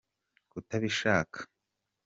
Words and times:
kutabishaka. 0.51 1.39